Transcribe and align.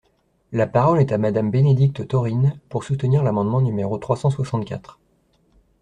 La 0.51 0.65
parole 0.65 0.99
est 0.99 1.11
à 1.11 1.19
Madame 1.19 1.51
Bénédicte 1.51 2.07
Taurine, 2.07 2.59
pour 2.69 2.83
soutenir 2.83 3.21
l’amendement 3.21 3.61
numéro 3.61 3.99
trois 3.99 4.17
cent 4.17 4.31
soixante-quatre. 4.31 4.99